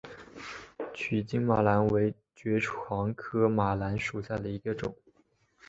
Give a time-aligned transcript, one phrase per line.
[0.95, 4.95] 曲茎马蓝为爵床科马蓝属下的一个种。